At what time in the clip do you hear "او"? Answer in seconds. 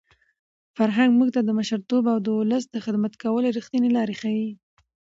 2.13-2.17